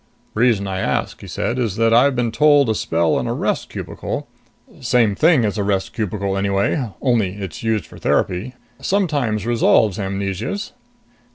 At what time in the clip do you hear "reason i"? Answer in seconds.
0.33-0.79